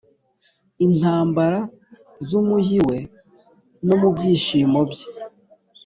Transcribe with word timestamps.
intambara 0.85 1.59
z'umujyi 2.27 2.79
we; 2.87 2.97
no 3.87 3.95
mu 4.01 4.09
byishimo 4.15 4.79
bye 4.91 5.05